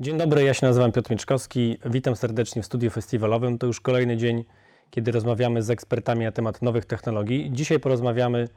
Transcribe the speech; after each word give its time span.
Dzień 0.00 0.18
dobry, 0.18 0.42
ja 0.42 0.54
się 0.54 0.66
nazywam 0.66 0.92
Piotr 0.92 1.10
Mieczkowski. 1.10 1.78
Witam 1.84 2.16
serdecznie 2.16 2.62
w 2.62 2.66
studiu 2.66 2.90
festiwalowym. 2.90 3.58
To 3.58 3.66
już 3.66 3.80
kolejny 3.80 4.16
dzień, 4.16 4.44
kiedy 4.90 5.12
rozmawiamy 5.12 5.62
z 5.62 5.70
ekspertami 5.70 6.24
na 6.24 6.32
temat 6.32 6.62
nowych 6.62 6.84
technologii. 6.84 7.50
Dzisiaj 7.52 7.80
porozmawiamy 7.80 8.48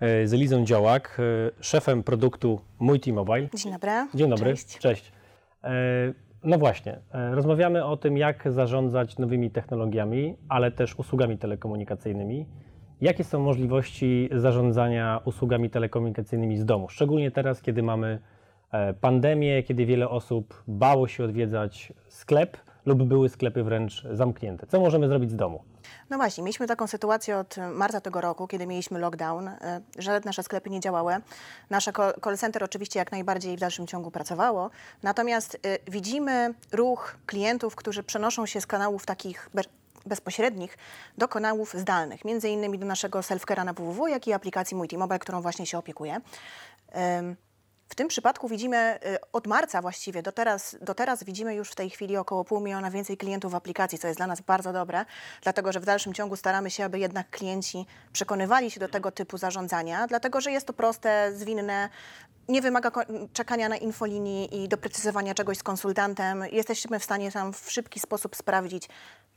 e, 0.00 0.26
z 0.26 0.34
Elizą 0.34 0.64
Działak, 0.64 1.18
e, 1.18 1.62
szefem 1.62 2.02
produktu 2.02 2.60
Mój 2.78 3.00
T-Mobile. 3.00 3.48
Dzień 3.54 3.72
dobry. 3.72 3.90
Dzień 4.14 4.30
dobry. 4.30 4.50
Cześć. 4.50 4.78
Cześć. 4.78 5.12
E, 5.64 5.70
No 6.44 6.58
właśnie, 6.58 7.00
rozmawiamy 7.32 7.84
o 7.84 7.96
tym, 7.96 8.16
jak 8.16 8.52
zarządzać 8.52 9.18
nowymi 9.18 9.50
technologiami, 9.50 10.36
ale 10.48 10.70
też 10.70 10.94
usługami 10.94 11.38
telekomunikacyjnymi. 11.38 12.46
Jakie 13.00 13.24
są 13.24 13.40
możliwości 13.40 14.28
zarządzania 14.32 15.20
usługami 15.24 15.70
telekomunikacyjnymi 15.70 16.58
z 16.58 16.64
domu? 16.64 16.88
Szczególnie 16.88 17.30
teraz, 17.30 17.62
kiedy 17.62 17.82
mamy 17.82 18.18
e, 18.72 18.94
pandemię, 18.94 19.62
kiedy 19.62 19.86
wiele 19.86 20.08
osób 20.08 20.62
bało 20.68 21.08
się 21.08 21.24
odwiedzać 21.24 21.92
sklep 22.08 22.56
lub 22.86 23.02
były 23.02 23.28
sklepy 23.28 23.64
wręcz 23.64 24.04
zamknięte. 24.10 24.66
Co 24.66 24.80
możemy 24.80 25.08
zrobić 25.08 25.30
z 25.30 25.36
domu? 25.36 25.62
No 26.10 26.16
właśnie, 26.16 26.44
mieliśmy 26.44 26.66
taką 26.66 26.86
sytuację 26.86 27.38
od 27.38 27.56
marca 27.74 28.00
tego 28.00 28.20
roku, 28.20 28.46
kiedy 28.46 28.66
mieliśmy 28.66 28.98
lockdown, 28.98 29.48
e, 29.48 29.80
że 29.98 30.20
nasze 30.24 30.42
sklepy 30.42 30.70
nie 30.70 30.80
działały. 30.80 31.14
Nasze 31.70 31.92
call 32.24 32.36
center 32.36 32.64
oczywiście 32.64 32.98
jak 32.98 33.12
najbardziej 33.12 33.56
w 33.56 33.60
dalszym 33.60 33.86
ciągu 33.86 34.10
pracowało, 34.10 34.70
natomiast 35.02 35.54
e, 35.54 35.78
widzimy 35.90 36.54
ruch 36.72 37.16
klientów, 37.26 37.76
którzy 37.76 38.02
przenoszą 38.02 38.46
się 38.46 38.60
z 38.60 38.66
kanałów 38.66 39.06
takich 39.06 39.50
bezpośrednich 40.06 40.78
do 41.18 41.28
kanałów 41.28 41.74
zdalnych, 41.74 42.24
między 42.24 42.48
innymi 42.48 42.78
do 42.78 42.86
naszego 42.86 43.20
self-care'a 43.20 43.64
na 43.64 43.72
www, 43.72 44.06
jak 44.06 44.26
i 44.26 44.32
aplikacji 44.32 44.76
Mój 44.76 44.88
którą 45.20 45.40
właśnie 45.40 45.66
się 45.66 45.78
opiekuję. 45.78 46.20
W 47.88 47.94
tym 47.94 48.08
przypadku 48.08 48.48
widzimy 48.48 48.98
y, 49.06 49.18
od 49.32 49.46
marca 49.46 49.82
właściwie 49.82 50.22
do 50.22 50.32
teraz, 50.32 50.76
do 50.80 50.94
teraz 50.94 51.24
widzimy 51.24 51.54
już 51.54 51.70
w 51.70 51.74
tej 51.74 51.90
chwili 51.90 52.16
około 52.16 52.44
pół 52.44 52.60
miliona 52.60 52.90
więcej 52.90 53.16
klientów 53.16 53.52
w 53.52 53.54
aplikacji, 53.54 53.98
co 53.98 54.06
jest 54.06 54.18
dla 54.18 54.26
nas 54.26 54.40
bardzo 54.40 54.72
dobre, 54.72 55.04
dlatego 55.42 55.72
że 55.72 55.80
w 55.80 55.84
dalszym 55.84 56.14
ciągu 56.14 56.36
staramy 56.36 56.70
się, 56.70 56.84
aby 56.84 56.98
jednak 56.98 57.30
klienci 57.30 57.86
przekonywali 58.12 58.70
się 58.70 58.80
do 58.80 58.88
tego 58.88 59.10
typu 59.12 59.38
zarządzania, 59.38 60.06
dlatego 60.06 60.40
że 60.40 60.52
jest 60.52 60.66
to 60.66 60.72
proste, 60.72 61.32
zwinne, 61.34 61.88
nie 62.48 62.62
wymaga 62.62 62.90
czekania 63.32 63.68
na 63.68 63.76
infolinii 63.76 64.62
i 64.62 64.68
doprecyzowania 64.68 65.34
czegoś 65.34 65.58
z 65.58 65.62
konsultantem. 65.62 66.44
Jesteśmy 66.52 66.98
w 66.98 67.04
stanie 67.04 67.32
tam 67.32 67.52
w 67.52 67.70
szybki 67.70 68.00
sposób 68.00 68.36
sprawdzić, 68.36 68.88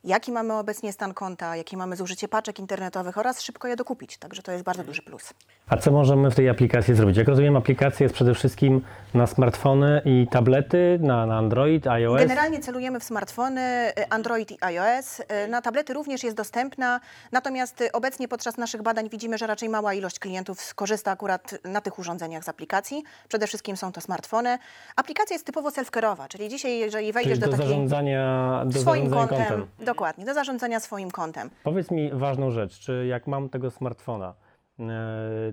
jaki 0.03 0.31
mamy 0.31 0.53
obecnie 0.53 0.93
stan 0.93 1.13
konta, 1.13 1.55
jakie 1.55 1.77
mamy 1.77 1.95
zużycie 1.95 2.27
paczek 2.27 2.59
internetowych 2.59 3.17
oraz 3.17 3.41
szybko 3.41 3.67
je 3.67 3.75
dokupić, 3.75 4.17
także 4.17 4.41
to 4.41 4.51
jest 4.51 4.63
bardzo 4.63 4.83
duży 4.83 5.01
plus. 5.01 5.33
A 5.69 5.77
co 5.77 5.91
możemy 5.91 6.31
w 6.31 6.35
tej 6.35 6.49
aplikacji 6.49 6.95
zrobić? 6.95 7.17
Jak 7.17 7.27
rozumiem, 7.27 7.55
aplikacja 7.55 8.03
jest 8.03 8.15
przede 8.15 8.33
wszystkim 8.33 8.81
na 9.13 9.27
smartfony 9.27 10.01
i 10.05 10.27
tablety, 10.31 10.99
na, 11.01 11.25
na 11.25 11.37
Android, 11.37 11.87
iOS. 11.87 12.19
Generalnie 12.19 12.59
celujemy 12.59 12.99
w 12.99 13.03
smartfony, 13.03 13.61
y, 13.99 14.09
Android 14.09 14.51
i 14.51 14.57
iOS. 14.61 15.19
Y, 15.19 15.47
Na 15.49 15.61
tablety 15.61 15.93
również 15.93 16.23
jest 16.23 16.37
dostępna, 16.37 16.99
natomiast 17.31 17.81
y, 17.81 17.91
obecnie 17.91 18.27
podczas 18.27 18.57
naszych 18.57 18.81
badań 18.81 19.09
widzimy, 19.09 19.37
że 19.37 19.47
raczej 19.47 19.69
mała 19.69 19.93
ilość 19.93 20.19
klientów 20.19 20.61
skorzysta 20.61 21.11
akurat 21.11 21.55
na 21.63 21.81
tych 21.81 21.99
urządzeniach 21.99 22.43
z 22.43 22.49
aplikacji. 22.49 23.03
Przede 23.27 23.47
wszystkim 23.47 23.77
są 23.77 23.91
to 23.91 24.01
smartfony. 24.01 24.57
Aplikacja 24.95 25.33
jest 25.33 25.45
typowo 25.45 25.69
self-care'owa, 25.69 26.27
czyli 26.27 26.49
dzisiaj, 26.49 26.79
jeżeli 26.79 27.13
wejdziesz 27.13 27.39
Czyli 27.39 27.41
do, 27.41 27.47
do 27.47 27.57
takiej 27.57 27.69
zarządzania, 27.69 28.63
do 28.65 28.79
swoim 28.79 29.09
zarządzania 29.09 29.45
kontem, 29.45 29.67
kontem. 29.77 29.88
Dokładnie, 29.93 30.25
do 30.25 30.33
zarządzania 30.33 30.79
swoim 30.79 31.11
kontem. 31.11 31.49
Powiedz 31.63 31.91
mi 31.91 32.11
ważną 32.13 32.51
rzecz, 32.51 32.79
czy 32.79 33.05
jak 33.07 33.27
mam 33.27 33.49
tego 33.49 33.71
smartfona, 33.71 34.33
e, 34.79 34.83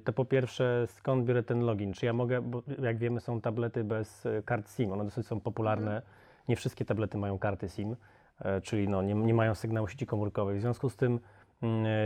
to 0.04 0.12
po 0.12 0.24
pierwsze 0.24 0.86
skąd 0.86 1.24
biorę 1.24 1.42
ten 1.42 1.60
login? 1.60 1.92
Czy 1.92 2.06
ja 2.06 2.12
mogę, 2.12 2.42
bo 2.42 2.62
jak 2.82 2.98
wiemy 2.98 3.20
są 3.20 3.40
tablety 3.40 3.84
bez 3.84 4.24
kart 4.44 4.70
SIM, 4.70 4.92
one 4.92 5.04
dosyć 5.04 5.26
są 5.26 5.40
popularne, 5.40 6.02
nie 6.48 6.56
wszystkie 6.56 6.84
tablety 6.84 7.18
mają 7.18 7.38
karty 7.38 7.68
SIM, 7.68 7.96
e, 8.40 8.60
czyli 8.60 8.88
no, 8.88 9.02
nie, 9.02 9.14
nie 9.14 9.34
mają 9.34 9.54
sygnału 9.54 9.88
sieci 9.88 10.06
komórkowej. 10.06 10.58
W 10.58 10.60
związku 10.60 10.90
z 10.90 10.96
tym, 10.96 11.20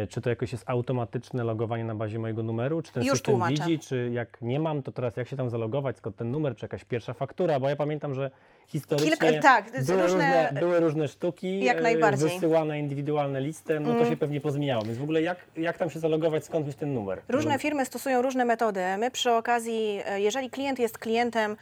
czy 0.08 0.20
to 0.20 0.30
jakoś 0.30 0.52
jest 0.52 0.64
automatyczne 0.66 1.44
logowanie 1.44 1.84
na 1.84 1.94
bazie 1.94 2.18
mojego 2.18 2.42
numeru, 2.42 2.82
czy 2.82 2.92
ten 2.92 3.02
Już 3.02 3.12
system 3.12 3.32
tłumaczę. 3.32 3.52
widzi, 3.52 3.78
czy 3.78 4.10
jak 4.12 4.38
nie 4.42 4.60
mam, 4.60 4.82
to 4.82 4.92
teraz 4.92 5.16
jak 5.16 5.28
się 5.28 5.36
tam 5.36 5.50
zalogować, 5.50 5.96
skąd 5.96 6.16
ten 6.16 6.30
numer, 6.30 6.56
czy 6.56 6.64
jakaś 6.64 6.84
pierwsza 6.84 7.12
faktura, 7.14 7.60
bo 7.60 7.68
ja 7.68 7.76
pamiętam, 7.76 8.14
że 8.14 8.30
historycznie 8.66 9.10
Kilka- 9.16 9.42
tak, 9.42 9.64
były, 9.86 10.02
różne- 10.02 10.02
różne, 10.44 10.60
były 10.60 10.80
różne 10.80 11.08
sztuki, 11.08 11.64
Jak 11.64 11.78
e, 11.78 11.80
najbardziej. 11.80 12.28
wysyłane 12.28 12.78
indywidualne 12.78 13.40
listem, 13.40 13.82
no 13.82 13.94
to 13.94 14.04
się 14.10 14.16
pewnie 14.16 14.40
pozmieniało. 14.40 14.84
Więc 14.84 14.98
w 14.98 15.02
ogóle 15.02 15.22
jak, 15.22 15.38
jak 15.56 15.78
tam 15.78 15.90
się 15.90 15.98
zalogować, 15.98 16.44
skąd 16.44 16.66
mieć 16.66 16.76
ten 16.76 16.94
numer? 16.94 17.20
Różne 17.28 17.58
firmy 17.58 17.84
stosują 17.84 18.22
różne 18.22 18.44
metody. 18.44 18.80
My 18.98 19.10
przy 19.10 19.32
okazji, 19.32 20.00
e, 20.06 20.20
jeżeli 20.20 20.50
klient 20.50 20.78
jest 20.78 20.98
klientem, 20.98 21.56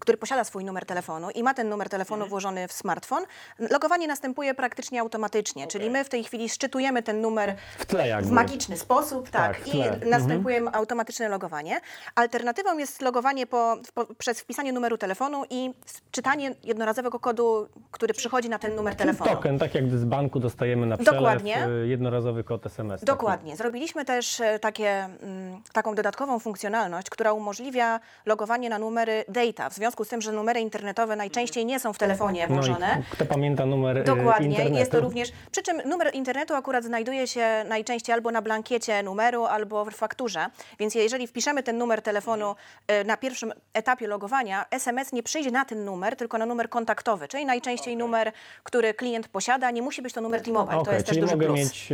który 0.00 0.18
posiada 0.18 0.44
swój 0.44 0.64
numer 0.64 0.86
telefonu 0.86 1.30
i 1.30 1.42
ma 1.42 1.54
ten 1.54 1.68
numer 1.68 1.88
telefonu 1.88 2.26
włożony 2.26 2.68
w 2.68 2.72
smartfon, 2.72 3.24
logowanie 3.58 4.06
następuje 4.08 4.54
praktycznie 4.54 5.00
automatycznie, 5.00 5.66
czyli 5.66 5.90
my 5.90 6.04
w 6.04 6.08
tej 6.08 6.24
chwili 6.24 6.48
szczytujemy 6.48 7.02
ten 7.02 7.20
numer 7.20 7.56
W 7.78 7.86
tle 7.86 8.08
jakby. 8.08 8.28
w 8.28 8.32
magiczny 8.32 8.76
sposób, 8.76 9.30
tak, 9.30 9.56
Tak, 9.56 9.64
w 9.64 9.68
i 9.68 9.70
tle. 9.70 9.84
Mhm. 9.92 10.10
następuje 10.10 10.62
automatyczne 10.72 11.28
logowanie. 11.28 11.80
Alternatywą 12.14 12.78
jest 12.78 13.02
logowanie 13.02 13.46
po, 13.46 13.76
po, 13.94 14.06
przez 14.14 14.40
wpisanie 14.40 14.72
numeru 14.72 14.98
telefonu 14.98 15.44
i 15.50 15.74
s- 15.86 16.00
czytanie 16.10 16.54
jednorazowego 16.64 17.20
kodu, 17.20 17.68
który 17.90 18.14
przychodzi 18.14 18.48
na 18.48 18.58
ten 18.58 18.74
numer 18.74 18.94
telefonu. 18.96 19.30
Token, 19.30 19.58
tak 19.58 19.74
jak 19.74 19.88
z 19.90 20.04
banku 20.04 20.40
dostajemy 20.40 20.86
na 20.86 20.96
przelew 20.96 21.14
Dokładnie. 21.14 21.66
y, 21.68 21.88
jednorazowy 21.88 22.44
kod 22.44 22.66
SMS. 22.66 23.00
taki. 23.00 23.06
Dokładnie. 23.06 23.56
Zrobiliśmy 23.56 24.04
też 24.04 24.40
e, 24.40 24.58
takie, 24.58 24.90
mm, 24.90 25.62
taką 25.72 25.94
dodatkową 25.94 26.38
funkcjonalność, 26.38 27.10
która 27.10 27.32
umożliwia 27.32 28.00
logowanie 28.26 28.70
na 28.70 28.78
numery 28.78 29.24
data. 29.28 29.70
W 29.70 29.74
związku 29.74 29.89
z 30.04 30.08
tym, 30.08 30.20
że 30.20 30.32
numery 30.32 30.60
internetowe 30.60 31.16
najczęściej 31.16 31.66
nie 31.66 31.80
są 31.80 31.92
w 31.92 31.98
telefonie 31.98 32.46
No 32.48 32.54
włożone. 32.54 33.02
i 33.02 33.14
kto 33.14 33.26
pamięta 33.26 33.66
numer 33.66 33.98
y, 33.98 34.04
Dokładnie, 34.04 34.48
internetu? 34.48 34.76
jest 34.78 34.90
to 34.92 35.00
również. 35.00 35.32
Przy 35.50 35.62
czym 35.62 35.76
numer 35.84 36.10
internetu 36.14 36.54
akurat 36.54 36.84
znajduje 36.84 37.26
się 37.26 37.64
najczęściej 37.68 38.14
albo 38.14 38.30
na 38.30 38.42
blankiecie 38.42 39.02
numeru, 39.02 39.44
albo 39.44 39.84
w 39.84 39.90
fakturze. 39.90 40.46
Więc 40.78 40.94
jeżeli 40.94 41.26
wpiszemy 41.26 41.62
ten 41.62 41.78
numer 41.78 42.02
telefonu 42.02 42.54
e, 42.88 43.04
na 43.04 43.16
pierwszym 43.16 43.52
etapie 43.74 44.06
logowania, 44.06 44.64
SMS 44.70 45.12
nie 45.12 45.22
przyjdzie 45.22 45.50
na 45.50 45.64
ten 45.64 45.84
numer, 45.84 46.16
tylko 46.16 46.38
na 46.38 46.46
numer 46.46 46.68
kontaktowy, 46.68 47.28
czyli 47.28 47.46
najczęściej 47.46 47.96
numer, 47.96 48.32
który 48.62 48.94
klient 48.94 49.28
posiada. 49.28 49.70
Nie 49.70 49.82
musi 49.82 50.02
być 50.02 50.12
to 50.14 50.20
numer 50.20 50.42
T-Mobile. 50.42 50.74
to 50.76 50.80
Okej, 50.82 50.94
jest 50.94 51.06
też 51.06 51.14
czyli 51.14 51.20
duży 51.20 51.34
mogę 51.34 51.46
plus. 51.46 51.58
mieć 51.58 51.88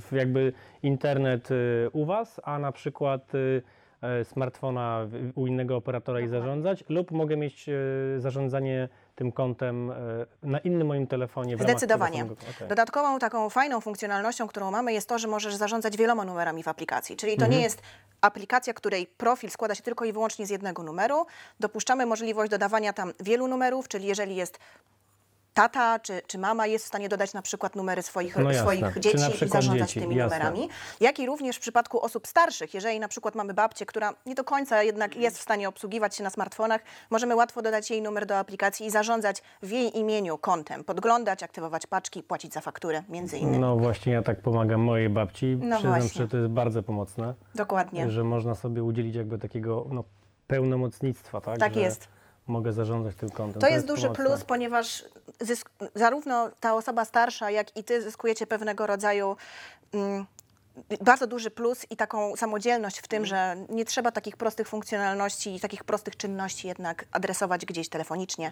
w- 0.00 0.12
jakby 0.12 0.52
internet 0.82 1.48
u 1.92 2.04
Was, 2.04 2.40
a 2.44 2.58
na 2.58 2.72
przykład 2.72 3.22
e, 3.34 3.38
smartfona 4.24 5.06
w- 5.06 5.32
u 5.38 5.46
innego 5.46 5.76
operatora 5.76 6.20
i 6.20 6.28
zarządzać, 6.28 6.84
lub 6.88 7.10
mogę 7.10 7.36
mieć 7.36 7.68
y, 7.68 8.20
zarządzanie 8.20 8.88
tym 9.14 9.32
kontem 9.32 9.90
y, 9.90 9.94
na 10.42 10.58
innym 10.58 10.86
moim 10.86 11.06
telefonie. 11.06 11.56
Zdecydowanie. 11.60 12.18
samego- 12.18 12.36
okej. 12.56 12.68
Dodatkową 12.68 13.18
taką 13.18 13.50
fajną 13.50 13.80
funkcjonalnością, 13.80 14.46
którą 14.48 14.70
mamy, 14.70 14.92
jest 14.92 15.08
to, 15.08 15.18
że 15.18 15.28
możesz 15.28 15.54
zarządzać 15.54 15.96
wieloma 15.96 16.24
numerami 16.24 16.62
w 16.62 16.68
aplikacji. 16.68 17.16
Czyli 17.16 17.32
to 17.36 17.44
Mhm. 17.44 17.52
nie 17.52 17.62
jest 17.64 17.82
aplikacja, 18.20 18.74
której 18.74 19.06
profil 19.06 19.50
składa 19.50 19.74
się 19.74 19.82
tylko 19.82 20.04
i 20.04 20.12
wyłącznie 20.12 20.46
z 20.46 20.50
jednego 20.50 20.82
numeru. 20.82 21.26
Dopuszczamy 21.60 22.06
możliwość 22.06 22.50
dodawania 22.50 22.92
tam 22.92 23.12
wielu 23.20 23.48
numerów, 23.48 23.88
czyli 23.88 24.06
jeżeli 24.06 24.36
jest 24.36 24.58
tata 25.54 25.98
czy, 25.98 26.22
czy 26.26 26.38
mama 26.38 26.66
jest 26.66 26.84
w 26.84 26.88
stanie 26.88 27.08
dodać 27.08 27.32
na 27.34 27.42
przykład 27.42 27.76
numery 27.76 28.02
swoich, 28.02 28.36
No 28.36 28.42
jasne. 28.52 28.62
swoich 28.62 28.94
Czy 28.94 29.00
dzieci 29.00 29.16
i 29.28 29.32
przykład 29.32 29.50
zarządzać 29.62 29.88
dzieci, 29.88 30.00
tymi 30.00 30.16
jasne. 30.16 30.38
numerami. 30.38 30.68
Jak 31.00 31.18
i 31.18 31.26
również 31.26 31.56
w 31.56 31.60
przypadku 31.60 32.00
osób 32.04 32.26
starszych, 32.26 32.74
jeżeli 32.74 33.00
na 33.00 33.08
przykład 33.08 33.34
mamy 33.34 33.54
babcię, 33.54 33.86
która 33.86 34.14
nie 34.26 34.34
do 34.34 34.44
końca 34.44 34.82
jednak 34.82 35.16
jest 35.16 35.38
w 35.38 35.40
stanie 35.40 35.68
obsługiwać 35.68 36.16
się 36.16 36.24
na 36.24 36.30
smartfonach, 36.30 36.80
możemy 37.10 37.34
łatwo 37.36 37.62
dodać 37.62 37.90
jej 37.90 38.02
numer 38.02 38.26
do 38.26 38.38
aplikacji 38.38 38.86
i 38.86 38.90
zarządzać 38.90 39.42
w 39.62 39.70
jej 39.70 39.98
imieniu 39.98 40.38
kontem, 40.38 40.84
podglądać, 40.84 41.42
aktywować 41.42 41.86
paczki, 41.86 42.22
płacić 42.22 42.52
za 42.52 42.60
fakturę, 42.60 43.02
między 43.08 43.38
innymi. 43.38 43.58
No 43.58 43.76
właśnie, 43.76 44.12
ja 44.12 44.22
tak 44.22 44.40
pomagam 44.42 44.80
mojej 44.80 45.08
babci. 45.08 45.56
No 45.60 45.76
Przyznam, 45.76 46.00
właśnie. 46.00 46.22
że 46.22 46.28
to 46.28 46.36
jest 46.36 46.48
bardzo 46.50 46.82
pomocne, 46.82 47.34
Dokładnie. 47.54 48.10
że 48.10 48.24
można 48.24 48.54
sobie 48.54 48.82
udzielić 48.82 49.14
jakby 49.14 49.38
takiego 49.38 49.86
no, 49.90 50.04
pełnomocnictwa, 50.46 51.40
tak? 51.40 51.58
Tak 51.58 51.74
że 51.74 51.80
jest. 51.80 52.08
Mogę 52.50 52.72
zarządzać 52.72 53.16
tym 53.16 53.30
kontem. 53.30 53.60
To 53.60 53.68
jest 53.68 53.86
duży 53.86 54.02
pomocne. 54.02 54.24
plus, 54.24 54.44
ponieważ 54.44 55.04
zarówno 55.94 56.50
ta 56.60 56.74
osoba 56.74 57.04
starsza, 57.04 57.50
jak 57.50 57.76
i 57.76 57.84
ty 57.84 58.02
zyskujecie 58.02 58.46
pewnego 58.46 58.86
rodzaju 58.86 59.36
mm, 59.94 60.26
bardzo 61.04 61.26
duży 61.26 61.50
plus 61.50 61.86
i 61.90 61.96
taką 61.96 62.36
samodzielność 62.36 62.98
w 62.98 63.08
tym, 63.08 63.26
że 63.26 63.56
nie 63.68 63.84
trzeba 63.84 64.12
takich 64.12 64.36
prostych 64.36 64.68
funkcjonalności 64.68 65.56
i 65.56 65.60
takich 65.60 65.84
prostych 65.84 66.16
czynności 66.16 66.68
jednak 66.68 67.04
adresować 67.12 67.66
gdzieś 67.66 67.88
telefonicznie, 67.88 68.50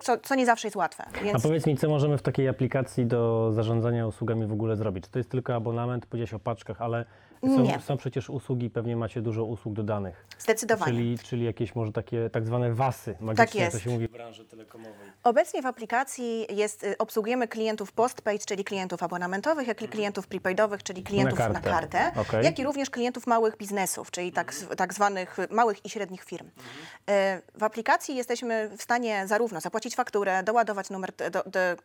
co, 0.00 0.18
co 0.18 0.34
nie 0.34 0.46
zawsze 0.46 0.68
jest 0.68 0.76
łatwe. 0.76 1.04
A 1.20 1.24
Więc 1.24 1.42
powiedz 1.42 1.66
mi, 1.66 1.76
co 1.76 1.88
możemy 1.88 2.18
w 2.18 2.22
takiej 2.22 2.48
aplikacji 2.48 3.06
do 3.06 3.52
zarządzania 3.52 4.06
usługami 4.06 4.46
w 4.46 4.52
ogóle 4.52 4.76
zrobić? 4.76 5.04
Czy 5.04 5.10
to 5.10 5.18
jest 5.18 5.30
tylko 5.30 5.54
abonament, 5.54 6.06
powiedziałeś 6.06 6.34
o 6.34 6.38
paczkach, 6.38 6.82
ale 6.82 7.04
Nie. 7.42 7.74
Są, 7.74 7.80
są 7.80 7.96
przecież 7.96 8.30
usługi, 8.30 8.70
pewnie 8.70 8.96
macie 8.96 9.22
dużo 9.22 9.44
usług 9.44 9.74
dodanych. 9.74 10.26
Zdecydowanie. 10.38 10.92
Czyli, 10.92 11.18
czyli 11.18 11.44
jakieś 11.44 11.74
może 11.74 11.92
takie 11.92 12.30
tak 12.30 12.46
zwane 12.46 12.74
wasy 12.74 13.16
magiczne, 13.20 13.46
Tak 13.46 13.54
jest. 13.54 13.72
to 13.72 13.78
się 13.78 13.90
mówi 13.90 14.08
w 14.08 14.10
branży 14.10 14.44
telekomowej. 14.44 14.92
Obecnie 15.24 15.62
w 15.62 15.66
aplikacji 15.66 16.46
jest, 16.56 16.84
y, 16.84 16.98
obsługujemy 16.98 17.48
klientów 17.48 17.92
postpaid, 17.92 18.46
czyli 18.46 18.64
klientów 18.64 19.02
abonamentowych, 19.02 19.68
jak 19.68 19.82
i 19.82 19.88
klientów 19.88 20.26
prepaidowych, 20.26 20.82
czyli 20.82 21.02
klientów 21.02 21.38
na 21.38 21.60
kartę. 21.60 21.70
kartę, 21.70 22.20
Okej. 22.20 22.44
jak 22.44 22.58
i 22.58 22.64
również 22.64 22.90
klientów 22.90 23.26
małych 23.26 23.56
biznesów, 23.56 24.10
czyli 24.10 24.32
tak, 24.32 24.54
tak 24.76 24.94
zwanych 24.94 25.36
małych 25.50 25.84
i 25.84 25.90
średnich 25.90 26.24
firm. 26.24 26.46
Y, 26.46 26.50
W 27.58 27.62
aplikacji 27.62 28.16
jesteśmy 28.16 28.70
w 28.78 28.82
stanie 28.82 29.26
zarówno 29.26 29.60
zapłacić 29.60 29.94
fakturę, 29.96 30.42
doładować 30.42 30.90
numer 30.90 31.12
te, 31.12 31.30
do, 31.30 31.42
te, 31.42 31.76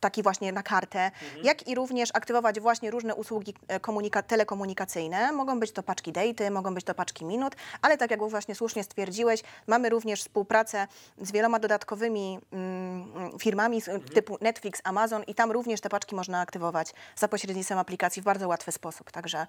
taki 0.00 0.22
właśnie 0.22 0.52
na 0.52 0.62
kartę, 0.62 1.10
jak 1.42 1.68
i 1.68 1.74
również 1.74 2.08
aktywować 2.14 2.60
właśnie 2.60 2.90
różne 2.90 3.14
usługi 3.14 3.54
e, 3.68 3.80
komunika- 3.80 4.22
telekomunikacyjne. 4.22 5.32
Mogą 5.32 5.60
być 5.60 5.72
to 5.72 5.82
paczki 5.82 6.12
daty, 6.12 6.50
mogą 6.50 6.74
być 6.74 6.84
to 6.84 6.94
paczki 6.94 7.24
minut, 7.24 7.54
ale 7.82 7.96
tak 7.98 8.10
jak 8.10 8.20
właśnie 8.28 8.54
słusznie 8.54 8.84
stwierdziłeś, 8.84 9.42
mamy 9.66 9.88
również 9.88 10.20
współpracę 10.20 10.86
z 11.22 11.32
wieloma 11.32 11.58
dodatkowymi 11.58 12.38
mm, 12.52 13.04
firmami 13.38 13.80
z- 13.80 14.14
typu 14.14 14.38
Netflix, 14.40 14.80
Amazon 14.84 15.22
i 15.26 15.34
tam 15.34 15.50
również 15.50 15.80
te 15.80 15.88
paczki 15.88 16.14
można 16.14 16.40
aktywować 16.40 16.92
za 17.16 17.28
pośrednictwem 17.28 17.78
aplikacji 17.78 18.22
w 18.22 18.24
bardzo 18.24 18.48
łatwy 18.48 18.72
sposób. 18.72 19.10
Także 19.10 19.46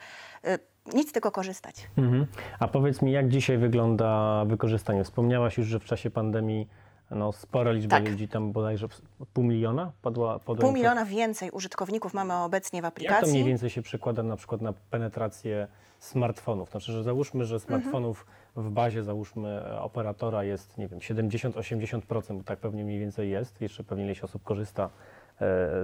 y, 0.47 0.59
nic 0.94 1.11
tylko 1.11 1.31
korzystać. 1.31 1.88
Mhm. 1.97 2.25
A 2.59 2.67
powiedz 2.67 3.01
mi, 3.01 3.11
jak 3.11 3.29
dzisiaj 3.29 3.57
wygląda 3.57 4.44
wykorzystanie? 4.45 5.03
Wspomniałaś 5.03 5.57
już, 5.57 5.67
że 5.67 5.79
w 5.79 5.85
czasie 5.85 6.09
pandemii 6.11 6.67
no, 7.12 7.31
spora 7.31 7.71
liczba 7.71 7.98
Tak. 8.00 8.09
ludzi, 8.09 8.27
tam 8.27 8.51
bodajże 8.51 8.88
w- 8.88 9.01
pół 9.33 9.44
miliona 9.44 9.92
padła, 10.01 10.39
padła 10.39 10.62
Pół 10.62 10.71
miliona 10.71 11.06
więcej 11.06 11.51
użytkowników 11.51 12.13
mamy 12.13 12.33
obecnie 12.33 12.81
w 12.81 12.83
Jak 12.86 12.94
to 12.94 13.00
mniej 13.01 13.07
aplikacji. 13.15 13.44
więcej 13.44 13.69
się 13.69 13.81
przekłada 13.81 14.24
na 14.24 14.36
przykład 14.36 14.62
na 14.62 14.74
penetrację 14.89 15.68
smartfonów? 16.00 16.71
Znaczy, 16.71 16.92
że 16.92 17.04
załóżmy, 17.04 17.45
że 17.45 17.59
smartfonów 17.59 18.25
w 18.56 18.69
bazie, 18.69 19.04
załóżmy, 19.04 19.50
e, 19.50 19.81
operatora 19.81 20.44
jest, 20.44 20.77
nie 20.77 20.88
wiem, 20.88 21.00
70-80%, 21.00 22.38
bo 22.38 22.44
tak 22.44 22.59
pewnie 22.59 22.83
mniej 22.83 23.00
więcej 23.00 23.30
jest. 23.30 23.62
Jeszcze 23.62 23.83
pewnie 23.83 24.04
ileś 24.06 24.24
osób 24.24 24.44
korzysta 24.44 24.83
e, 24.86 24.89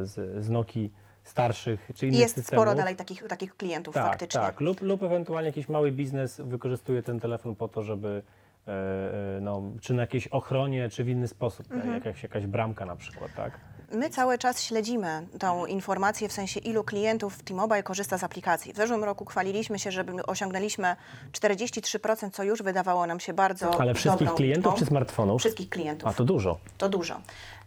z, 0.05 0.43
z 0.45 0.49
Nokii 0.49 0.93
starszych 1.23 1.91
czy 1.95 2.07
innych 2.07 2.19
Jest 2.19 2.35
systemów. 2.35 2.63
sporo 2.63 2.75
dalej 2.77 2.95
takich, 2.95 3.23
takich 3.27 3.57
klientów 3.57 3.93
tak, 3.95 4.07
faktycznie. 4.07 4.41
Tak, 4.41 4.59
lub, 4.61 4.81
lub 4.81 5.03
ewentualnie 5.03 5.47
jakiś 5.49 5.69
mały 5.69 5.91
biznes 5.91 6.41
wykorzystuje 6.45 7.03
ten 7.03 7.19
telefon 7.19 7.55
po 7.55 7.67
to, 7.67 7.81
żeby 7.83 8.21
no, 9.41 9.61
czy 9.81 9.93
na 9.93 10.01
jakiejś 10.01 10.27
ochronie, 10.27 10.89
czy 10.89 11.03
w 11.03 11.09
inny 11.09 11.27
sposób, 11.27 11.71
Mhm. 11.71 11.93
jakaś, 11.93 12.23
jakaś 12.23 12.45
bramka 12.47 12.85
na 12.85 12.95
przykład, 12.95 13.31
tak? 13.35 13.59
My 13.93 14.09
cały 14.09 14.37
czas 14.37 14.63
śledzimy 14.63 15.27
tą 15.39 15.65
informację, 15.65 16.27
w 16.29 16.31
sensie 16.33 16.59
ilu 16.59 16.83
klientów 16.83 17.43
T-Mobile 17.43 17.83
korzysta 17.83 18.17
z 18.17 18.23
aplikacji. 18.23 18.73
W 18.73 18.75
zeszłym 18.75 19.03
roku 19.03 19.25
chwaliliśmy 19.25 19.79
się, 19.79 19.91
że 19.91 20.05
osiągnęliśmy 20.27 20.95
43%, 21.31 22.29
co 22.31 22.43
już 22.43 22.63
wydawało 22.63 23.05
nam 23.07 23.19
się 23.19 23.33
bardzo 23.33 23.81
Ale 23.81 23.93
wszystkich 23.93 24.33
klientów 24.33 24.73
liczbą. 24.73 24.79
czy 24.79 24.85
smartfonów? 24.85 25.39
Wszystkich 25.41 25.69
klientów. 25.69 26.09
A 26.09 26.13
to 26.13 26.23
dużo, 26.23 26.57
To 26.77 26.89
dużo. 26.89 27.13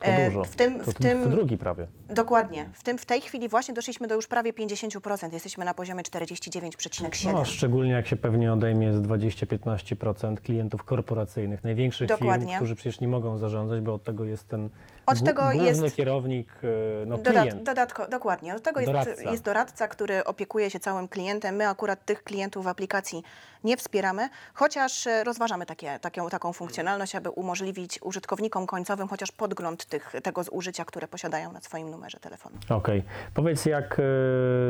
to 0.00 0.06
E, 0.06 0.26
dużo. 0.30 0.44
W 0.44 0.56
tym, 0.56 0.80
to, 0.80 0.90
w 0.90 0.94
tym, 0.94 1.22
to 1.22 1.28
drugi 1.28 1.58
prawie. 1.58 1.86
Dokładnie. 2.08 2.68
W, 2.72 2.82
tym, 2.82 2.98
w 2.98 3.06
tej 3.06 3.20
chwili 3.20 3.48
właśnie 3.48 3.74
doszliśmy 3.74 4.06
do 4.08 4.14
już 4.14 4.26
prawie 4.26 4.52
50%. 4.52 5.32
Jesteśmy 5.32 5.64
na 5.64 5.74
poziomie 5.74 6.02
49,7%. 6.02 7.32
No, 7.32 7.44
szczególnie 7.44 7.90
jak 7.92 8.06
się 8.06 8.16
pewnie 8.16 8.52
odejmie 8.52 8.92
z 8.92 9.00
20-15% 9.00 10.36
klientów 10.36 10.84
korporacyjnych, 10.84 11.64
największych 11.64 12.08
Dokładnie. 12.08 12.46
firm, 12.46 12.56
którzy 12.56 12.74
przecież 12.74 13.00
nie 13.00 13.08
mogą 13.08 13.38
zarządzać, 13.38 13.80
bo 13.80 13.94
od 13.94 14.04
tego 14.04 14.24
jest 14.24 14.48
ten 14.48 14.68
Od 15.06 15.24
tego 15.24 15.42
główny 15.42 15.64
jest- 15.64 15.96
kierownik, 15.96 16.48
e, 17.02 17.06
no, 17.06 17.18
klient. 17.18 17.62
dodatko, 17.62 18.08
dokładnie. 18.08 18.52
Do 18.52 18.60
tego 18.60 18.80
jest 18.80 18.92
Doradca. 18.92 19.30
jest 19.30 19.42
doradca, 19.42 19.88
który 19.88 20.24
opiekuje 20.24 20.70
się 20.70 20.80
całym 20.80 21.08
klientem. 21.08 21.56
My 21.56 21.68
akurat 21.68 22.04
tych 22.04 22.24
klientów 22.24 22.64
w 22.64 22.68
aplikacji 22.68 23.22
nie 23.64 23.76
wspieramy, 23.76 24.28
chociaż 24.54 25.06
e, 25.06 25.24
rozważamy 25.24 25.66
takie, 25.66 25.98
taką, 25.98 26.28
taką 26.28 26.52
funkcjonalność, 26.52 27.14
aby 27.14 27.30
umożliwić 27.30 27.98
użytkownikom 28.02 28.66
końcowym 28.66 29.08
chociaż 29.08 29.32
podgląd 29.32 29.86
tych, 29.86 30.12
tego 30.22 30.44
zużycia, 30.44 30.84
które 30.84 31.08
posiadają 31.08 31.52
na 31.52 31.60
swoim 31.60 31.90
numerze 31.90 32.18
telefonu. 32.20 32.56
Okej. 32.68 33.02
Powiedz, 33.34 33.66
jak 33.66 34.00
e, 34.00 34.02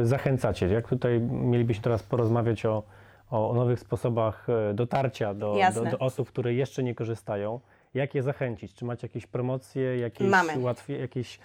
zachęcacie? 0.06 0.68
Jak 0.68 0.88
tutaj 0.88 1.20
mielibyśmy 1.20 1.82
teraz 1.82 2.02
porozmawiać 2.02 2.66
o, 2.66 2.82
o 3.30 3.54
nowych 3.54 3.80
sposobach 3.80 4.46
dotarcia 4.74 5.34
do, 5.34 5.56
do, 5.74 5.84
do 5.84 5.98
osób, 5.98 6.28
które 6.28 6.54
jeszcze 6.54 6.82
nie 6.82 6.94
korzystają? 6.94 7.60
Jak 7.96 8.14
je 8.14 8.22
zachęcić? 8.22 8.74
Czy 8.74 8.84
macie 8.84 9.06
jakieś 9.06 9.26
promocje, 9.26 9.98
jakieś, 9.98 10.28
Mamy. 10.28 10.58
łatwiej, 10.58 11.00
jakieś 11.00 11.38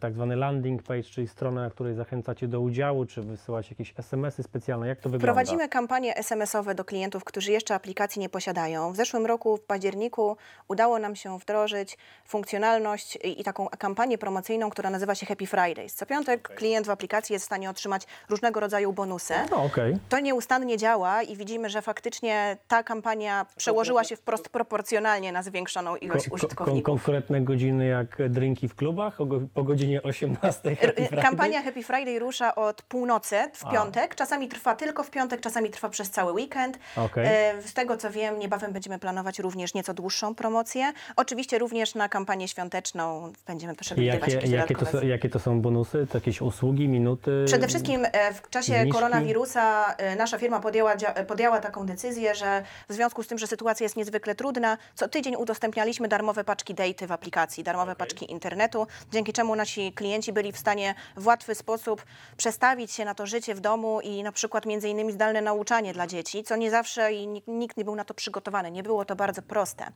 tak 0.00 0.14
zwany 0.14 0.36
landing 0.36 0.82
page, 0.82 1.02
czyli 1.02 1.28
stronę, 1.28 1.60
na 1.62 1.70
której 1.70 1.94
zachęcacie 1.94 2.48
do 2.48 2.60
udziału, 2.60 3.06
czy 3.06 3.22
wysyłacie 3.22 3.68
jakieś 3.70 3.94
SMS-y 3.98 4.42
specjalne? 4.42 4.88
Jak 4.88 4.98
to 5.00 5.08
wygląda? 5.10 5.26
Prowadzimy 5.26 5.68
kampanie 5.68 6.16
SMS-owe 6.16 6.74
do 6.74 6.84
klientów, 6.84 7.24
którzy 7.24 7.52
jeszcze 7.52 7.74
aplikacji 7.74 8.20
nie 8.20 8.28
posiadają. 8.28 8.92
W 8.92 8.96
zeszłym 8.96 9.26
roku, 9.26 9.56
w 9.56 9.60
październiku, 9.62 10.36
udało 10.68 10.98
nam 10.98 11.16
się 11.16 11.38
wdrożyć 11.38 11.98
funkcjonalność 12.26 13.16
i, 13.16 13.40
i 13.40 13.44
taką 13.44 13.66
kampanię 13.78 14.18
promocyjną, 14.18 14.70
która 14.70 14.90
nazywa 14.90 15.14
się 15.14 15.26
Happy 15.26 15.46
Fridays. 15.46 15.94
Co 15.94 16.06
piątek 16.06 16.48
klient 16.48 16.86
w 16.86 16.90
aplikacji 16.90 17.32
jest 17.32 17.44
w 17.44 17.46
stanie 17.46 17.70
otrzymać 17.70 18.06
różnego 18.30 18.60
rodzaju 18.60 18.92
bonusy. 18.92 19.34
No 19.50 19.64
okej. 19.64 19.96
To 20.08 20.20
nieustannie 20.20 20.76
działa 20.76 21.22
i 21.22 21.36
widzimy, 21.36 21.70
że 21.70 21.82
faktycznie 21.82 22.56
ta 22.68 22.82
kampania 22.82 23.46
przełożyła 23.56 24.04
się 24.04 24.16
wprost 24.16 24.48
proporcjonalnie 24.48 25.32
na 25.32 25.42
zwiększoną 25.42 25.96
ilość 25.96 26.24
Ko- 26.24 26.30
ko- 26.30 26.34
użytkowników. 26.34 26.84
konkretne 26.84 27.40
godziny 27.40 27.86
jak 27.86 28.28
drinki 28.30 28.68
w 28.68 28.74
klubach 28.74 29.20
po 29.54 29.62
godzinie 29.64 30.02
18. 30.02 30.60
R- 30.82 30.94
Happy? 30.96 31.22
Kampania 31.22 31.62
Happy 31.62 31.82
Friday 31.82 32.18
rusza 32.18 32.54
od 32.54 32.82
północy 32.82 33.36
w 33.54 33.66
A. 33.66 33.70
piątek. 33.70 34.14
Czasami 34.14 34.48
trwa 34.48 34.74
tylko 34.74 35.02
w 35.04 35.10
piątek, 35.10 35.40
czasami 35.40 35.70
trwa 35.70 35.88
przez 35.88 36.10
cały 36.10 36.32
weekend. 36.32 36.78
Okej. 36.96 37.26
E, 37.28 37.62
Z 37.62 37.74
tego 37.74 37.96
co 37.96 38.10
wiem, 38.10 38.38
niebawem 38.38 38.72
będziemy 38.72 38.98
planować 38.98 39.38
również 39.38 39.74
nieco 39.74 39.94
dłuższą 39.94 40.34
promocję. 40.34 40.92
Oczywiście 41.16 41.58
również 41.58 41.94
na 41.94 42.08
kampanię 42.08 42.48
świąteczną 42.48 43.32
będziemy 43.46 43.74
przewidywać 43.76 44.20
jakie, 44.20 44.34
jakieś 44.34 44.50
jakie, 44.50 44.74
to 44.74 44.78
dodatkowe 44.80 45.02
są, 45.02 45.06
jakie 45.08 45.28
to 45.28 45.38
są 45.38 45.60
bonusy? 45.60 46.06
To 46.10 46.18
jakieś 46.18 46.40
usługi, 46.40 46.88
minuty? 46.88 47.44
Przede 47.46 47.68
wszystkim 47.68 48.04
e, 48.12 48.34
w 48.34 48.50
czasie 48.50 48.72
Zniżki? 48.72 48.92
koronawirusa 48.92 49.94
e, 49.94 50.16
nasza 50.16 50.38
firma 50.38 50.60
podjęła, 50.60 50.96
dzia- 50.96 51.24
podjęła 51.24 51.60
taką 51.60 51.86
decyzję, 51.86 52.34
że 52.34 52.62
w 52.88 52.92
związku 52.92 53.22
z 53.22 53.26
tym, 53.26 53.38
że 53.38 53.46
sytuacja 53.46 53.84
jest 53.84 53.96
niezwykle 53.96 54.34
trudna, 54.34 54.78
co 54.94 55.08
tydzień 55.08 55.36
udostępnialiśmy 55.36 56.08
darmowe 56.08 56.44
paczki 56.44 56.74
daty 56.74 57.06
w 57.06 57.12
aplikacji, 57.12 57.64
darmowe 57.64 57.96
paczki 57.96 58.30
internetu, 58.32 58.86
dzięki 59.12 59.21
czemu 59.32 59.56
nasi 59.56 59.92
klienci 59.92 60.32
byli 60.32 60.52
w 60.52 60.58
stanie 60.58 60.94
w 61.16 61.26
łatwy 61.26 61.54
sposób 61.54 62.04
przestawić 62.36 62.92
się 62.92 63.04
na 63.04 63.14
to 63.14 63.26
życie 63.26 63.54
w 63.54 63.60
domu 63.60 64.00
i 64.00 64.22
na 64.22 64.32
przykład 64.32 64.66
między 64.66 64.88
innymi 64.88 65.12
zdalne 65.12 65.40
nauczanie 65.40 65.92
dla 65.92 66.06
dzieci, 66.06 66.42
co 66.44 66.56
nie 66.56 66.70
zawsze 66.70 67.12
i 67.12 67.42
nikt, 67.46 67.76
nie 67.76 67.84
był 67.84 67.94
na 67.94 68.04
to 68.04 68.14
przygotowany. 68.14 68.70
Nie 68.70 68.82
było 68.82 69.04
to 69.04 69.16
bardzo 69.16 69.42
proste. 69.42 69.86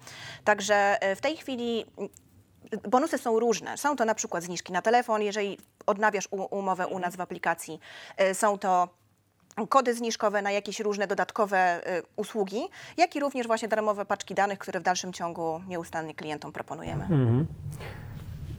Także 0.45 1.03
e, 1.03 1.17
w 1.17 1.21
tej 1.21 1.37
chwili 1.37 1.85
Bonusy 2.89 3.19
są 3.19 3.41
różne. 3.41 3.79
Są 3.79 3.97
to 3.97 4.05
na 4.05 4.15
przykład 4.15 4.45
zniżki 4.45 4.73
na 4.73 4.83
telefon, 4.83 5.23
jeżeli 5.23 5.59
odnawiasz 5.87 6.29
umowę 6.51 6.87
u 6.87 6.99
nas 6.99 7.17
w 7.17 7.21
aplikacji. 7.21 7.81
Y, 8.21 8.35
Są 8.35 8.59
to 8.59 8.89
kody 9.69 9.95
zniżkowe 9.95 10.43
na 10.43 10.51
jakieś 10.51 10.81
różne 10.81 11.07
dodatkowe 11.07 11.81
y, 11.99 12.03
usługi, 12.17 12.61
jak 12.97 13.17
i 13.17 13.21
również 13.21 13.47
właśnie 13.47 13.69
darmowe 13.69 14.05
paczki 14.05 14.35
danych, 14.35 14.59
które 14.59 14.81
w 14.81 14.83
dalszym 14.83 15.13
ciągu 15.13 15.61
nieustannie 15.69 16.15
klientom 16.15 16.53
proponujemy. 16.53 17.05
Mhm. 17.05 17.47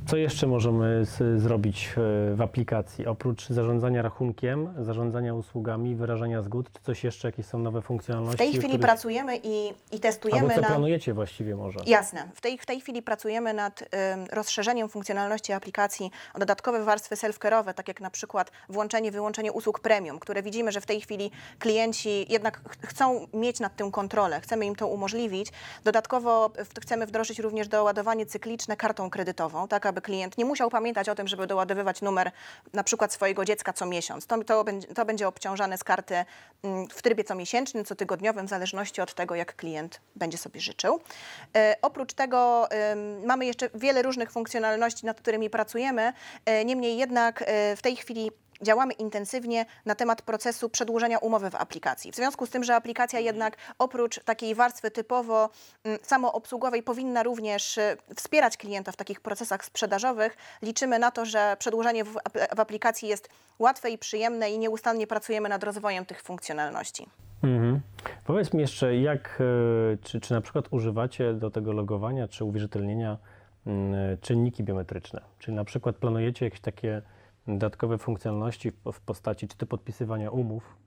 Co 0.07 0.17
jeszcze 0.17 0.47
możemy 0.47 1.05
z, 1.05 1.41
zrobić 1.41 1.89
e, 2.31 2.35
w 2.35 2.41
aplikacji? 2.41 3.05
Oprócz 3.07 3.47
zarządzania 3.49 4.01
rachunkiem, 4.01 4.73
zarządzania 4.79 5.33
usługami, 5.33 5.95
wyrażania 5.95 6.41
zgód, 6.41 6.69
czy 6.73 6.81
coś 6.83 7.03
jeszcze, 7.03 7.27
jakieś 7.27 7.45
są 7.45 7.59
nowe 7.59 7.81
funkcjonalności? 7.81 8.35
W 8.35 8.39
tej 8.39 8.49
chwili 8.49 8.67
których- 8.67 8.81
pracujemy 8.81 9.37
i, 9.37 9.67
i 9.67 9.73
Albo 9.91 9.99
testujemy 10.01 10.55
co 10.55 10.61
na... 10.61 10.67
planujecie 10.67 11.13
właściwie 11.13 11.55
może? 11.55 11.79
Jasne. 11.85 12.29
W 12.35 12.41
tej, 12.41 12.57
w 12.57 12.65
tej 12.65 12.81
chwili 12.81 13.01
pracujemy 13.01 13.53
nad 13.53 13.81
ym, 13.81 13.87
rozszerzeniem 14.31 14.89
funkcjonalności 14.89 15.53
aplikacji 15.53 16.11
o 16.33 16.39
dodatkowe 16.39 16.83
warstwy 16.83 17.15
self-care'owe, 17.15 17.73
tak 17.73 17.87
jak 17.87 18.01
na 18.01 18.09
przykład 18.09 18.51
włączenie, 18.69 19.11
wyłączenie 19.11 19.51
usług 19.51 19.79
premium, 19.79 20.19
które 20.19 20.43
widzimy, 20.43 20.71
że 20.71 20.81
w 20.81 20.85
tej 20.85 21.01
chwili 21.01 21.31
klienci 21.59 22.25
jednak 22.29 22.57
ch- 22.69 22.87
chcą 22.87 23.27
mieć 23.33 23.59
nad 23.59 23.75
tym 23.75 23.91
kontrolę, 23.91 24.41
chcemy 24.41 24.65
im 24.65 24.75
to 24.75 24.87
umożliwić. 24.87 25.51
Dodatkowo 25.83 26.51
chcemy 26.81 27.05
wdrożyć 27.05 27.39
również 27.39 27.67
doładowanie 27.67 28.25
cykliczne 28.25 28.77
kartą 28.77 29.09
kredytową, 29.09 29.67
tak 29.67 29.85
aby 29.85 29.96
klient 30.01 30.37
nie 30.37 30.45
musiał 30.45 30.69
pamiętać 30.69 31.09
o 31.09 31.15
tym, 31.15 31.27
żeby 31.27 31.47
doładowywać 31.47 32.01
numer 32.01 32.31
na 32.73 32.83
przykład 32.83 33.13
swojego 33.13 33.45
dziecka 33.45 33.73
co 33.73 33.85
miesiąc. 33.85 34.27
To, 34.27 34.43
to, 34.43 34.65
to 34.95 35.05
będzie 35.05 35.27
obciążane 35.27 35.77
z 35.77 35.83
karty 35.83 36.25
mm, 36.63 36.87
w 36.87 37.01
trybie 37.01 37.23
comiesięcznym, 37.23 37.85
cotygodniowym, 37.85 38.47
w 38.47 38.49
zależności 38.49 39.01
od 39.01 39.13
tego, 39.13 39.35
jak 39.35 39.55
klient 39.55 40.01
będzie 40.15 40.37
sobie 40.37 40.59
życzył. 40.59 40.99
E, 41.55 41.75
oprócz 41.81 42.13
tego 42.13 42.67
mamy 43.25 43.45
jeszcze 43.45 43.69
wiele 43.73 44.01
różnych 44.01 44.31
funkcjonalności, 44.31 45.05
nad 45.05 45.21
którymi 45.21 45.49
pracujemy. 45.49 46.13
E, 46.45 46.65
niemniej 46.65 46.97
jednak 46.97 47.43
e, 47.47 47.75
w 47.75 47.81
tej 47.81 47.95
chwili 47.95 48.31
działamy 48.61 48.93
intensywnie 48.93 49.65
na 49.85 49.95
temat 49.95 50.21
procesu 50.21 50.69
przedłużenia 50.69 51.17
umowy 51.17 51.49
w 51.49 51.55
aplikacji. 51.55 52.11
W 52.11 52.15
związku 52.15 52.45
z 52.45 52.49
tym, 52.49 52.63
że 52.63 52.75
aplikacja 52.75 53.19
jednak 53.19 53.57
oprócz 53.79 54.23
takiej 54.23 54.55
warstwy 54.55 54.91
typowo 54.91 55.49
mm, 55.83 55.99
samoobsługowej 56.01 56.83
powinna 56.83 57.23
również 57.23 57.77
y, 57.77 57.97
wspierać 58.15 58.57
klienta 58.57 58.91
w 58.91 58.95
takich 58.95 59.21
procesach 59.21 59.65
sprzedażowych, 59.65 60.37
liczymy 60.61 60.99
na 60.99 61.11
to, 61.11 61.25
że 61.25 61.55
przedłużenie 61.59 62.03
w, 62.03 62.17
ap- 62.17 62.55
w 62.55 62.59
aplikacji 62.59 63.09
jest 63.09 63.29
łatwe 63.59 63.89
i 63.89 63.97
przyjemne 63.97 64.51
i 64.51 64.59
nieustannie 64.59 65.07
pracujemy 65.07 65.49
nad 65.49 65.63
rozwojem 65.63 66.05
tych 66.05 66.21
funkcjonalności. 66.21 67.07
Mhm. 67.43 67.81
Powiedz 68.25 68.53
mi 68.53 68.61
jeszcze, 68.61 68.97
jak, 68.97 69.39
e, 69.93 69.97
czy, 69.97 70.19
czy 70.19 70.33
na 70.33 70.41
przykład 70.41 70.65
używacie 70.71 71.33
do 71.33 71.51
tego 71.51 71.73
logowania 71.73 72.27
czy 72.27 72.45
uwierzytelnienia 72.45 73.17
mm, 73.67 74.17
czynniki 74.21 74.63
biometryczne? 74.63 75.21
Czyli 75.39 75.55
na 75.55 75.63
przykład 75.63 75.95
planujecie 75.95 76.45
jakieś 76.45 76.61
takie 76.61 77.01
dodatkowe 77.47 77.97
funkcjonalności 77.97 78.71
w, 78.71 78.99
postaci 78.99 79.47
czy 79.47 79.57
to 79.57 79.65
podpisywania 79.65 80.31
umów 80.31 80.77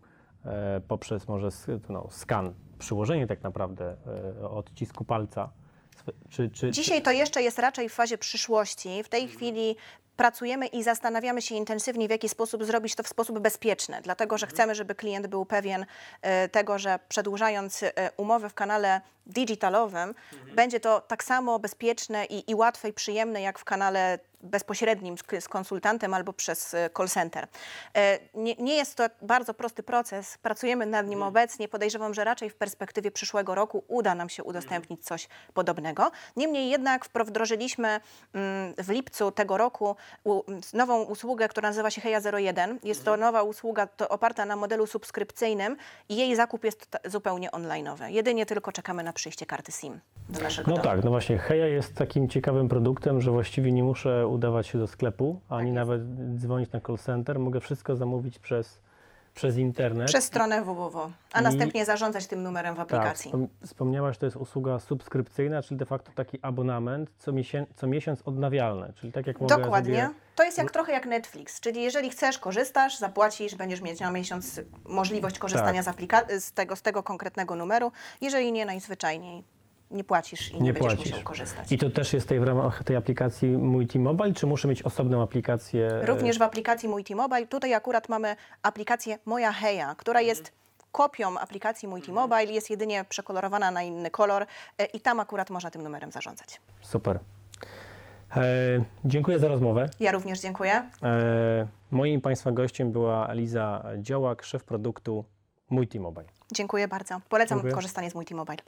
e, 0.45 0.81
poprzez 0.88 1.29
może 1.29 1.49
no, 1.88 2.09
skan, 2.11 2.55
przyłożenie 2.79 3.26
tak 3.26 3.43
naprawdę 3.43 3.97
e, 4.43 4.49
odcisku 4.49 5.05
palca? 5.05 5.50
Czy, 6.29 6.50
czy, 6.50 6.71
Dzisiaj 6.71 7.02
to 7.02 7.11
jeszcze 7.11 7.43
jest 7.43 7.59
raczej 7.59 7.88
w 7.88 7.93
fazie 7.93 8.19
przyszłości. 8.19 9.02
W 9.02 9.09
tej 9.09 9.29
chwili 9.29 9.76
pracujemy 10.17 10.67
i 10.67 10.83
zastanawiamy 10.83 11.43
się 11.43 11.55
intensywnie, 11.55 12.09
w 12.09 12.11
jaki 12.11 12.29
sposób 12.29 12.64
zrobić 12.64 12.95
to 12.95 13.02
w 13.02 13.09
sposób 13.09 13.38
bezpieczny, 13.38 14.00
dlatego 14.02 14.38
że 14.38 14.47
chcemy, 14.47 14.75
żeby 14.75 14.95
klient 14.95 15.26
był 15.26 15.45
pewien 15.45 15.87
e, 16.23 16.49
tego, 16.49 16.79
że 16.79 16.99
przedłużając 17.09 17.85
umowę 18.17 18.49
w 18.49 18.55
kanale 18.55 19.00
digitalowym, 19.26 20.14
będzie 20.55 20.81
to 20.81 21.00
tak 21.00 21.25
samo 21.25 21.59
bezpieczne 21.59 22.25
i, 22.25 22.50
i 22.50 22.55
łatwe 22.55 22.88
i 22.88 22.93
przyjemne, 22.93 23.40
jak 23.40 23.59
w 23.59 23.64
kanale 23.64 24.19
bezpośrednim 24.42 25.14
z, 25.40 25.49
konsultantem 25.49 26.14
albo 26.14 26.32
przez 26.32 26.75
e, 26.75 26.90
call 26.97 27.09
center. 27.09 27.49
E, 27.97 28.18
Nie, 28.35 28.54
nie 28.54 28.75
jest 28.76 28.94
to 28.97 29.04
bardzo 29.23 29.54
prosty 29.54 29.82
proces, 29.82 30.38
pracujemy 30.38 30.87
nad 30.87 31.06
nim 31.06 31.23
obecnie. 31.23 31.68
Podejrzewam, 31.68 32.14
że 32.14 32.25
raczej 32.25 32.50
w 32.50 32.54
perspektywie 32.54 33.11
przyszłego 33.11 33.54
roku 33.54 33.85
uda 33.88 34.14
nam 34.14 34.28
się 34.28 34.44
udostępnić 34.44 35.04
coś 35.04 35.28
podobnego. 35.54 36.11
Niemniej 36.37 36.70
jednak 36.70 37.09
wdrożyliśmy 37.26 38.00
mm, 38.35 38.75
w 38.78 38.88
lipcu 38.88 39.30
tego 39.30 39.56
roku 39.56 39.97
nową 40.75 41.02
usługę, 41.02 41.49
która 41.49 41.68
nazywa 41.68 41.90
się 41.90 42.00
Heja 42.00 42.20
01. 42.38 42.78
Jest 42.82 43.04
to 43.04 43.16
nowa 43.16 43.42
usługa 43.42 43.87
to 43.87 44.09
oparta 44.09 44.44
na 44.47 44.56
modelu 44.56 44.87
subskrypcyjnym 44.87 45.76
i 46.09 46.16
jej 46.16 46.37
zakup 46.37 46.64
jest 46.64 46.88
zupełnie 47.04 47.50
online'owy. 47.50 48.04
Jedynie 48.09 48.47
tylko 48.47 48.73
czekamy 48.73 49.02
na 49.02 49.12
przyjście 49.12 49.47
karty 49.47 49.73
SIM 49.73 50.00
do 50.28 50.40
naszego 50.40 50.70
No 50.70 50.76
domu. 50.76 50.88
tak, 50.88 51.04
no 51.04 51.11
właśnie 51.11 51.38
Heja 51.38 51.66
jest 51.66 51.94
takim 51.94 52.28
ciekawym 52.28 52.68
produktem, 52.68 53.20
że 53.20 53.30
właściwie 53.30 53.73
nie 53.73 53.82
muszę 53.82 54.26
udawać 54.31 54.67
się 54.67 54.79
do 54.79 54.87
sklepu, 54.87 55.41
ani 55.49 55.67
jest. 55.69 55.75
nawet 55.75 56.03
dzwonić 56.37 56.73
na 56.73 56.81
call 56.81 56.99
center. 56.99 57.39
Mogę 57.39 57.61
wszystko 57.61 57.97
zamówić 57.97 58.39
przez, 58.39 58.81
przez 59.35 59.57
internet. 59.57 60.09
Przez 60.09 60.25
stronę 60.25 60.63
www, 60.63 61.11
a 61.33 61.41
I- 61.41 61.43
następnie 61.43 61.85
zarządzać 61.85 62.27
tym 62.27 62.43
numerem 62.43 62.75
w 62.75 62.79
tak, 62.79 62.93
aplikacji. 62.93 63.33
wspom- 63.33 63.47
wspomniałaś, 63.67 64.19
to 64.19 64.27
jest 64.27 64.37
usługa 64.37 64.79
subskrypcyjna, 64.79 65.63
czyli 65.63 65.79
de 65.79 65.87
facto 65.87 66.13
taki 66.15 66.39
abonament 66.43 67.11
co, 67.19 67.33
miesię- 67.33 67.67
co 67.77 67.87
miesiąc 67.87 68.23
odnawialny. 68.23 68.93
Czyli 68.97 69.13
tak 69.13 69.27
jak 69.27 69.41
mogę 69.41 69.57
Dokładnie. 69.57 70.03
sobie... 70.03 70.15
To 70.37 70.45
jest 70.45 70.59
jak 70.59 70.71
trochę 70.71 70.93
jak 70.93 71.07
Netflix, 71.07 71.61
czyli 71.61 71.83
jeżeli 71.83 72.11
chcesz, 72.11 72.39
korzystasz, 72.39 72.99
zapłacisz, 72.99 73.55
będziesz 73.55 73.81
mieć 73.81 74.01
na 74.01 74.11
miesiąc 74.11 74.61
możliwość 74.85 75.39
korzystania 75.39 75.83
Tak. 75.83 75.97
z, 76.31 76.45
z, 76.45 76.53
tego, 76.53 76.77
z 76.77 76.83
tego 76.83 77.03
konkretnego 77.03 77.57
numeru. 77.57 77.93
Jeżeli 78.21 78.53
nie, 78.53 78.67
najzwyczajniej 78.67 79.45
nie 79.90 80.04
płacisz 80.04 80.50
i 80.50 80.54
nie, 80.54 80.61
Nie 80.61 80.73
będziesz 80.73 80.94
płacisz. 80.94 81.11
musiał 81.11 81.25
korzystać. 81.25 81.73
I 81.73 81.78
to 81.78 81.90
też 81.90 82.12
jest 82.12 82.28
tej, 82.28 82.40
w 82.40 82.42
ramach 82.42 82.85
tej 82.85 82.97
aplikacji 82.97 83.49
Multimobile, 83.49 84.32
czy 84.35 84.47
muszę 84.47 84.68
mieć 84.68 84.82
osobną 84.82 85.23
aplikację? 85.23 86.00
Również 86.02 86.38
w 86.38 86.42
aplikacji 86.42 86.88
Multimobile. 86.88 87.47
Tutaj 87.47 87.75
akurat 87.75 88.09
mamy 88.09 88.37
aplikację 88.62 89.18
Moja 89.26 89.52
Heja, 89.52 89.94
która 89.94 90.20
jest 90.20 90.52
kopią 90.92 91.38
aplikacji 91.38 91.88
Multimobile, 91.88 92.44
jest 92.44 92.70
jedynie 92.70 93.04
przekolorowana 93.09 93.70
na 93.70 93.82
inny 93.82 94.11
kolor 94.11 94.47
e, 94.78 94.85
i 94.85 95.00
tam 95.00 95.20
akurat 95.20 95.50
można 95.50 95.70
tym 95.70 95.82
numerem 95.82 96.12
zarządzać. 96.12 96.61
Super. 96.80 97.18
E, 98.37 98.40
dziękuję 99.04 99.38
za 99.38 99.49
rozmowę. 99.49 99.88
Ja 100.00 100.12
również 100.12 100.40
dziękuję. 100.40 100.73
E, 101.02 101.66
moim 101.90 102.20
Państwa 102.20 102.52
gościem 102.52 102.92
była 102.92 103.28
Eliza 103.28 103.85
Działak, 103.99 104.42
szef 104.42 104.64
produktu 104.64 105.25
Multimobile. 105.70 106.26
Dziękuję 106.52 106.88
bardzo. 106.88 107.20
Polecam 107.28 107.59
Dziękuję. 107.59 107.75
korzystanie 107.75 108.11
z 108.11 108.14
Multimobile. 108.14 108.59